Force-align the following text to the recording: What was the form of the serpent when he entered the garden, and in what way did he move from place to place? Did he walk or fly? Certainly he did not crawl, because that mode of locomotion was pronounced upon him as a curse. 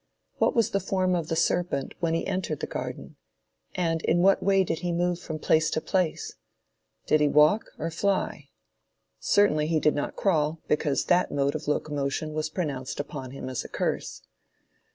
What 0.39 0.55
was 0.55 0.71
the 0.71 0.79
form 0.79 1.13
of 1.13 1.27
the 1.27 1.35
serpent 1.35 1.93
when 1.99 2.15
he 2.15 2.25
entered 2.25 2.59
the 2.59 2.65
garden, 2.65 3.17
and 3.75 4.01
in 4.01 4.23
what 4.23 4.41
way 4.41 4.63
did 4.63 4.79
he 4.79 4.91
move 4.91 5.19
from 5.19 5.37
place 5.37 5.69
to 5.69 5.79
place? 5.79 6.37
Did 7.05 7.21
he 7.21 7.27
walk 7.27 7.65
or 7.77 7.91
fly? 7.91 8.49
Certainly 9.19 9.67
he 9.67 9.79
did 9.79 9.93
not 9.93 10.15
crawl, 10.15 10.59
because 10.67 11.05
that 11.05 11.29
mode 11.31 11.53
of 11.53 11.67
locomotion 11.67 12.33
was 12.33 12.49
pronounced 12.49 12.99
upon 12.99 13.29
him 13.29 13.47
as 13.47 13.63
a 13.63 13.69
curse. 13.69 14.23